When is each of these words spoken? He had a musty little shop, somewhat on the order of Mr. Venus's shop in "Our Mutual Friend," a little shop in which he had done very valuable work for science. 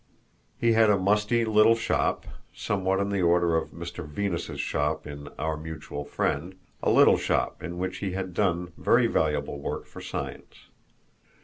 He 0.57 0.71
had 0.73 0.89
a 0.89 0.97
musty 0.97 1.45
little 1.45 1.75
shop, 1.75 2.25
somewhat 2.51 2.99
on 2.99 3.09
the 3.09 3.21
order 3.21 3.55
of 3.55 3.69
Mr. 3.69 4.03
Venus's 4.03 4.59
shop 4.59 5.05
in 5.05 5.27
"Our 5.37 5.55
Mutual 5.55 6.05
Friend," 6.05 6.55
a 6.81 6.89
little 6.89 7.17
shop 7.17 7.61
in 7.61 7.77
which 7.77 7.97
he 7.97 8.13
had 8.13 8.33
done 8.33 8.71
very 8.77 9.05
valuable 9.05 9.59
work 9.59 9.85
for 9.85 10.01
science. 10.01 10.69